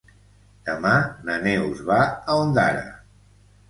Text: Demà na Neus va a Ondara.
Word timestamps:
Demà 0.69 0.95
na 1.29 1.37
Neus 1.45 1.87
va 1.93 2.01
a 2.19 2.43
Ondara. 2.49 2.85